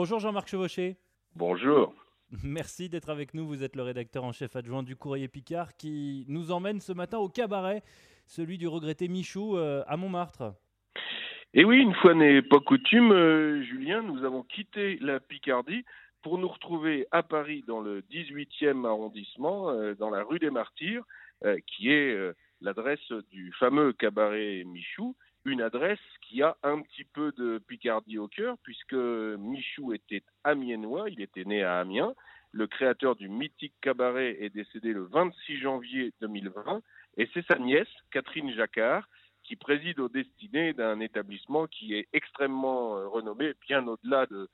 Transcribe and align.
Bonjour 0.00 0.20
Jean-Marc 0.20 0.46
Chevauché. 0.46 0.96
Bonjour. 1.34 1.92
Merci 2.44 2.88
d'être 2.88 3.10
avec 3.10 3.34
nous. 3.34 3.48
Vous 3.48 3.64
êtes 3.64 3.74
le 3.74 3.82
rédacteur 3.82 4.22
en 4.22 4.30
chef 4.30 4.54
adjoint 4.54 4.84
du 4.84 4.94
Courrier 4.94 5.26
Picard 5.26 5.76
qui 5.76 6.24
nous 6.28 6.52
emmène 6.52 6.78
ce 6.78 6.92
matin 6.92 7.18
au 7.18 7.28
cabaret, 7.28 7.82
celui 8.24 8.58
du 8.58 8.68
regretté 8.68 9.08
Michou 9.08 9.56
euh, 9.56 9.82
à 9.88 9.96
Montmartre. 9.96 10.54
Et 11.52 11.64
oui, 11.64 11.78
une 11.78 11.96
fois 11.96 12.14
n'est 12.14 12.42
pas 12.42 12.60
coutume, 12.60 13.10
euh, 13.10 13.60
Julien, 13.64 14.02
nous 14.02 14.24
avons 14.24 14.44
quitté 14.44 14.98
la 15.00 15.18
Picardie 15.18 15.84
pour 16.22 16.38
nous 16.38 16.46
retrouver 16.46 17.08
à 17.10 17.24
Paris 17.24 17.64
dans 17.66 17.80
le 17.80 18.02
18e 18.02 18.86
arrondissement, 18.86 19.70
euh, 19.70 19.96
dans 19.96 20.10
la 20.10 20.22
rue 20.22 20.38
des 20.38 20.50
Martyrs, 20.50 21.02
qui 21.66 21.90
est 21.90 22.16
l'adresse 22.60 23.12
du 23.30 23.52
fameux 23.58 23.92
cabaret 23.92 24.62
Michou, 24.64 25.16
une 25.48 25.62
adresse 25.62 25.98
qui 26.22 26.42
a 26.42 26.56
un 26.62 26.82
petit 26.82 27.04
peu 27.04 27.32
de 27.32 27.58
Picardie 27.66 28.18
au 28.18 28.28
cœur, 28.28 28.56
puisque 28.62 28.94
Michou 28.94 29.92
était 29.92 30.22
amiénois, 30.44 31.10
il 31.10 31.20
était 31.20 31.44
né 31.44 31.62
à 31.62 31.80
Amiens. 31.80 32.14
Le 32.52 32.66
créateur 32.66 33.16
du 33.16 33.28
mythique 33.28 33.74
cabaret 33.80 34.36
est 34.40 34.50
décédé 34.50 34.92
le 34.92 35.04
26 35.04 35.58
janvier 35.58 36.12
2020, 36.20 36.82
et 37.18 37.28
c'est 37.34 37.44
sa 37.46 37.58
nièce, 37.58 37.88
Catherine 38.10 38.52
Jacquard, 38.54 39.08
qui 39.42 39.56
préside 39.56 39.98
aux 39.98 40.08
destinées 40.08 40.72
d'un 40.72 41.00
établissement 41.00 41.66
qui 41.66 41.94
est 41.94 42.06
extrêmement 42.12 42.96
euh, 42.96 43.08
renommé, 43.08 43.54
bien 43.66 43.86
au-delà 43.86 44.26
de, 44.26 44.48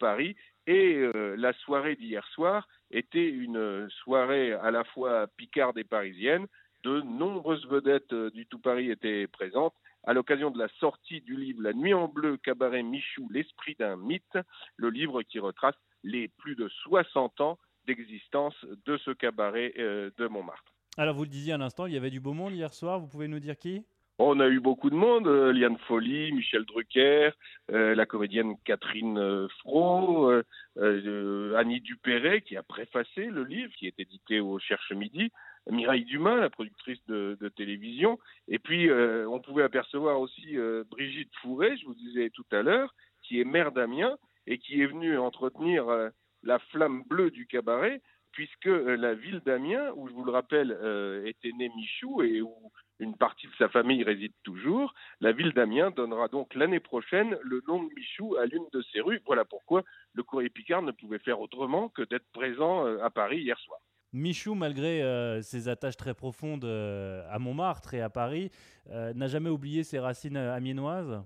Paris. 0.00 0.34
Et 0.66 0.94
euh, 0.96 1.34
la 1.36 1.52
soirée 1.52 1.94
d'hier 1.94 2.26
soir 2.28 2.66
était 2.90 3.28
une 3.28 3.86
soirée 4.02 4.54
à 4.54 4.70
la 4.70 4.82
fois 4.82 5.26
picarde 5.36 5.76
et 5.76 5.84
parisienne. 5.84 6.46
De 6.84 7.02
nombreuses 7.02 7.66
vedettes 7.66 8.14
euh, 8.14 8.30
du 8.30 8.46
tout 8.46 8.58
Paris 8.58 8.90
étaient 8.90 9.26
présentes 9.26 9.74
à 10.06 10.12
l'occasion 10.12 10.50
de 10.50 10.58
la 10.58 10.68
sortie 10.80 11.20
du 11.20 11.36
livre 11.36 11.62
La 11.62 11.72
Nuit 11.72 11.94
en 11.94 12.08
bleu, 12.08 12.36
cabaret 12.36 12.82
Michou, 12.82 13.28
l'esprit 13.30 13.74
d'un 13.78 13.96
mythe, 13.96 14.38
le 14.76 14.90
livre 14.90 15.22
qui 15.22 15.38
retrace 15.38 15.76
les 16.02 16.28
plus 16.28 16.56
de 16.56 16.68
60 16.68 17.40
ans 17.40 17.58
d'existence 17.86 18.54
de 18.86 18.96
ce 18.98 19.10
cabaret 19.10 19.74
euh, 19.78 20.10
de 20.18 20.26
Montmartre. 20.26 20.74
Alors 20.96 21.14
vous 21.14 21.24
le 21.24 21.28
disiez 21.28 21.52
à 21.54 21.58
l'instant, 21.58 21.86
il 21.86 21.94
y 21.94 21.96
avait 21.96 22.10
du 22.10 22.20
beau 22.20 22.32
monde 22.32 22.54
hier 22.54 22.72
soir, 22.72 23.00
vous 23.00 23.08
pouvez 23.08 23.28
nous 23.28 23.40
dire 23.40 23.58
qui? 23.58 23.84
On 24.18 24.38
a 24.38 24.46
eu 24.46 24.60
beaucoup 24.60 24.90
de 24.90 24.94
monde, 24.94 25.26
euh, 25.26 25.52
Liane 25.52 25.76
Folly, 25.88 26.30
Michel 26.30 26.64
Drucker, 26.64 27.30
euh, 27.72 27.96
la 27.96 28.06
comédienne 28.06 28.54
Catherine 28.64 29.48
Fro, 29.58 30.30
Annie 30.76 31.80
Dupéret 31.80 32.42
qui 32.42 32.56
a 32.56 32.62
préfacé 32.62 33.26
le 33.26 33.42
livre 33.42 33.72
qui 33.76 33.88
est 33.88 33.98
édité 33.98 34.38
au 34.38 34.58
Cherche 34.60 34.92
Midi, 34.92 35.32
Mireille 35.70 36.04
Dumas, 36.04 36.36
la 36.36 36.50
productrice 36.50 37.04
de, 37.06 37.36
télévision. 37.56 38.18
Et 38.48 38.58
puis, 38.58 38.90
euh, 38.90 39.26
on 39.28 39.40
pouvait 39.40 39.62
apercevoir 39.62 40.20
aussi 40.20 40.58
euh, 40.58 40.84
Brigitte 40.90 41.34
Fourré, 41.40 41.76
je 41.76 41.86
vous 41.86 41.94
disais 41.94 42.30
tout 42.30 42.46
à 42.52 42.62
l'heure, 42.62 42.94
qui 43.22 43.40
est 43.40 43.44
maire 43.44 43.72
d'Amiens 43.72 44.16
et 44.46 44.58
qui 44.58 44.82
est 44.82 44.86
venue 44.86 45.16
entretenir 45.18 45.88
euh, 45.88 46.10
la 46.42 46.58
flamme 46.58 47.04
bleue 47.04 47.30
du 47.30 47.46
cabaret, 47.46 48.02
puisque 48.32 48.66
la 48.66 49.14
ville 49.14 49.40
d'Amiens, 49.46 49.92
où 49.94 50.08
je 50.08 50.12
vous 50.12 50.24
le 50.24 50.32
rappelle, 50.32 50.76
était 51.24 51.52
né 51.52 51.70
Michou 51.76 52.20
et 52.20 52.42
où 52.42 52.52
une 52.98 53.16
partie 53.16 53.46
de 53.46 53.52
sa 53.56 53.68
famille 53.68 54.02
réside 54.02 54.32
toujours, 54.42 54.92
la 55.20 55.30
ville 55.30 55.52
d'Amiens 55.52 55.92
donnera 55.92 56.26
donc 56.26 56.52
l'année 56.56 56.80
prochaine 56.80 57.38
le 57.42 57.62
nom 57.68 57.84
de 57.84 57.94
Michou 57.94 58.34
à 58.36 58.46
l'une 58.46 58.66
de 58.72 58.82
ses 58.82 59.00
rues. 59.00 59.22
Voilà 59.24 59.44
pourquoi 59.44 59.84
le 60.14 60.24
Courrier 60.24 60.50
Picard 60.50 60.82
ne 60.82 60.90
pouvait 60.90 61.20
faire 61.20 61.38
autrement 61.38 61.88
que 61.90 62.02
d'être 62.02 62.26
présent 62.32 62.84
à 62.98 63.08
Paris 63.08 63.38
hier 63.38 63.58
soir. 63.60 63.78
Michou, 64.14 64.54
malgré 64.54 65.02
euh, 65.02 65.42
ses 65.42 65.68
attaches 65.68 65.96
très 65.96 66.14
profondes 66.14 66.64
euh, 66.64 67.26
à 67.30 67.40
Montmartre 67.40 67.94
et 67.94 68.00
à 68.00 68.08
Paris, 68.08 68.50
euh, 68.90 69.12
n'a 69.12 69.26
jamais 69.26 69.50
oublié 69.50 69.82
ses 69.82 69.98
racines 69.98 70.36
amiénoises? 70.36 71.20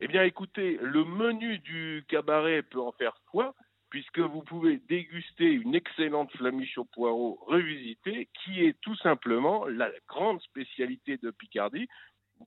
Eh 0.00 0.08
bien, 0.08 0.22
écoutez, 0.22 0.78
le 0.80 1.04
menu 1.04 1.58
du 1.58 2.04
cabaret 2.08 2.62
peut 2.62 2.80
en 2.80 2.92
faire 2.92 3.14
foi, 3.30 3.54
puisque 3.90 4.18
vous 4.18 4.40
pouvez 4.40 4.78
déguster 4.88 5.44
une 5.44 5.74
excellente 5.74 6.32
flamiche 6.32 6.78
au 6.78 6.86
poireau 6.86 7.38
revisitée, 7.46 8.30
qui 8.42 8.64
est 8.64 8.80
tout 8.80 8.96
simplement 8.96 9.66
la 9.66 9.90
grande 10.08 10.40
spécialité 10.40 11.18
de 11.18 11.30
Picardie, 11.30 11.86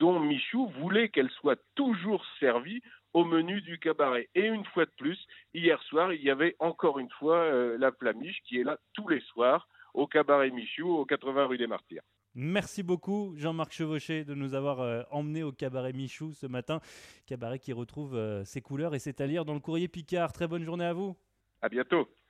dont 0.00 0.20
Michou 0.20 0.68
voulait 0.80 1.08
qu'elle 1.08 1.30
soit 1.30 1.60
toujours 1.74 2.24
servie 2.40 2.80
au 3.12 3.24
menu 3.24 3.60
du 3.60 3.78
cabaret. 3.78 4.28
Et 4.34 4.46
une 4.46 4.64
fois 4.66 4.86
de 4.86 4.92
plus, 4.96 5.18
hier 5.52 5.80
soir, 5.84 6.12
il 6.12 6.22
y 6.22 6.30
avait 6.30 6.56
encore 6.58 6.98
une 6.98 7.10
fois 7.10 7.76
la 7.78 7.92
flamiche 7.92 8.40
qui 8.44 8.58
est 8.58 8.64
là 8.64 8.78
tous 8.92 9.08
les 9.08 9.20
soirs 9.20 9.68
au 9.94 10.06
cabaret 10.06 10.50
Michou, 10.50 10.88
au 10.88 11.04
80 11.04 11.46
rue 11.46 11.58
des 11.58 11.68
Martyrs. 11.68 12.02
Merci 12.36 12.82
beaucoup 12.82 13.32
Jean-Marc 13.36 13.72
Chevauché 13.72 14.24
de 14.24 14.34
nous 14.34 14.54
avoir 14.54 14.80
emmenés 14.80 14.98
euh, 14.98 15.04
emmené 15.12 15.42
au 15.44 15.52
cabaret 15.52 15.92
Michou 15.92 16.32
ce 16.32 16.48
matin. 16.48 16.80
Cabaret 17.26 17.60
qui 17.60 17.72
retrouve 17.72 18.16
euh, 18.16 18.44
ses 18.44 18.60
couleurs 18.60 18.94
et 18.96 18.98
c'est 18.98 19.20
à 19.20 19.26
lire 19.26 19.44
dans 19.44 19.54
le 19.54 19.60
courrier 19.60 19.86
Picard. 19.86 20.32
Très 20.32 20.48
bonne 20.48 20.64
journée 20.64 20.84
à 20.84 20.92
vous. 20.92 21.16
À 21.62 21.68
bientôt. 21.68 22.08